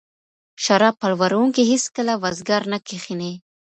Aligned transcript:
شراب 0.63 0.95
پلورونکی 1.01 1.63
هیڅکله 1.71 2.13
وزګار 2.23 2.63
نه 2.71 2.77
کښیني. 2.87 3.33